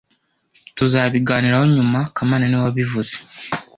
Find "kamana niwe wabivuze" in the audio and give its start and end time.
2.15-3.15